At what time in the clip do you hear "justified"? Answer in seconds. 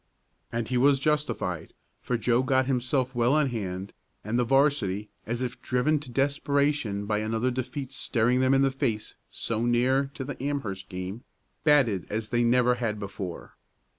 0.97-1.75